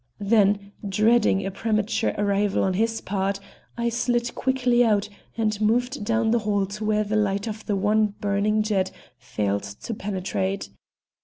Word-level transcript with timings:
Then, 0.17 0.71
dreading 0.89 1.45
a 1.45 1.51
premature 1.51 2.15
arrival 2.17 2.63
on 2.63 2.73
his 2.73 3.01
part, 3.01 3.39
I 3.77 3.89
slid 3.89 4.33
quickly 4.33 4.83
out 4.83 5.07
and 5.37 5.61
moved 5.61 6.03
down 6.03 6.31
the 6.31 6.39
hall 6.39 6.65
to 6.65 6.83
where 6.83 7.03
the 7.03 7.15
light 7.15 7.45
of 7.45 7.67
the 7.67 7.75
one 7.75 8.15
burning 8.19 8.63
jet 8.63 8.89
failed 9.19 9.61
to 9.61 9.93
penetrate. 9.93 10.69